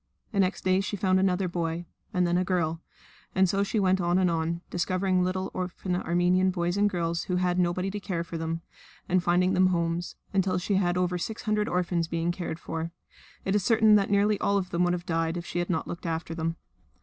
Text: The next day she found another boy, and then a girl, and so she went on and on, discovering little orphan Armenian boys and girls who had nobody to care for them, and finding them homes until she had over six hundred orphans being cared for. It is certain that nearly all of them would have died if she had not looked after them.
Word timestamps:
The 0.31 0.39
next 0.39 0.63
day 0.63 0.81
she 0.81 0.97
found 0.97 1.19
another 1.19 1.47
boy, 1.47 1.85
and 2.11 2.25
then 2.25 2.35
a 2.35 2.43
girl, 2.43 2.81
and 3.35 3.47
so 3.47 3.61
she 3.61 3.79
went 3.79 4.01
on 4.01 4.17
and 4.17 4.31
on, 4.31 4.61
discovering 4.71 5.23
little 5.23 5.51
orphan 5.53 5.95
Armenian 5.95 6.49
boys 6.49 6.75
and 6.75 6.89
girls 6.89 7.25
who 7.25 7.35
had 7.35 7.59
nobody 7.59 7.91
to 7.91 7.99
care 7.99 8.23
for 8.23 8.35
them, 8.35 8.61
and 9.07 9.21
finding 9.21 9.53
them 9.53 9.67
homes 9.67 10.15
until 10.33 10.57
she 10.57 10.73
had 10.77 10.97
over 10.97 11.19
six 11.19 11.43
hundred 11.43 11.69
orphans 11.69 12.07
being 12.07 12.31
cared 12.31 12.57
for. 12.59 12.89
It 13.45 13.53
is 13.53 13.63
certain 13.63 13.93
that 13.93 14.09
nearly 14.09 14.39
all 14.39 14.57
of 14.57 14.71
them 14.71 14.83
would 14.85 14.93
have 14.93 15.05
died 15.05 15.37
if 15.37 15.45
she 15.45 15.59
had 15.59 15.69
not 15.69 15.87
looked 15.87 16.07
after 16.07 16.33
them. 16.33 16.55